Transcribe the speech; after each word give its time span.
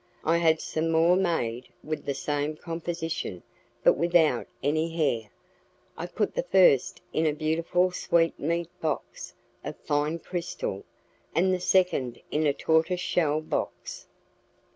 I 0.23 0.37
had 0.39 0.59
some 0.59 0.89
more 0.89 1.15
made 1.15 1.69
with 1.83 2.05
the 2.05 2.15
same 2.15 2.55
composition, 2.57 3.43
but 3.83 3.95
without 3.97 4.47
any 4.63 4.89
hair; 4.89 5.29
I 5.95 6.07
put 6.07 6.33
the 6.33 6.41
first 6.41 6.99
in 7.13 7.27
a 7.27 7.33
beautiful 7.33 7.91
sweetmeat 7.91 8.71
box 8.81 9.35
of 9.63 9.77
fine 9.77 10.17
crystal, 10.17 10.85
and 11.35 11.53
the 11.53 11.59
second 11.59 12.19
in 12.31 12.47
a 12.47 12.53
tortoise 12.53 12.99
shell 12.99 13.41
box. 13.41 14.07